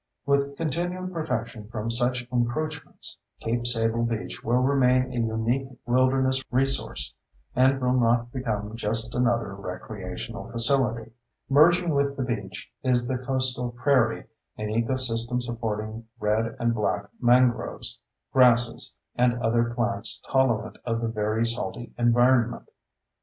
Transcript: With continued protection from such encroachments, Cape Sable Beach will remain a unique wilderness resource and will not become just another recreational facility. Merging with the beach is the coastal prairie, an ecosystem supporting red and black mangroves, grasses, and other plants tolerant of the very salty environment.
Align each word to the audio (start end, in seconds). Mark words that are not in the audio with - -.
With 0.25 0.57
continued 0.57 1.13
protection 1.13 1.67
from 1.69 1.91
such 1.91 2.27
encroachments, 2.31 3.19
Cape 3.39 3.67
Sable 3.67 4.01
Beach 4.03 4.43
will 4.43 4.63
remain 4.63 5.11
a 5.11 5.27
unique 5.27 5.67
wilderness 5.85 6.41
resource 6.49 7.13
and 7.55 7.79
will 7.79 7.93
not 7.99 8.31
become 8.31 8.75
just 8.75 9.13
another 9.13 9.53
recreational 9.53 10.47
facility. 10.47 11.11
Merging 11.49 11.91
with 11.93 12.17
the 12.17 12.23
beach 12.23 12.67
is 12.81 13.05
the 13.05 13.19
coastal 13.19 13.69
prairie, 13.73 14.25
an 14.57 14.69
ecosystem 14.69 15.39
supporting 15.39 16.07
red 16.19 16.55
and 16.59 16.73
black 16.73 17.07
mangroves, 17.21 17.99
grasses, 18.33 18.97
and 19.13 19.35
other 19.35 19.65
plants 19.65 20.19
tolerant 20.27 20.79
of 20.83 20.99
the 21.01 21.09
very 21.09 21.45
salty 21.45 21.93
environment. 21.99 22.71